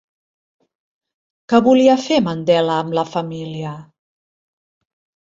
Què 1.51 1.59
volia 1.67 1.97
fer 2.05 2.17
Mandela 2.27 2.77
amb 2.85 2.95
la 2.99 3.03
família? 3.11 3.75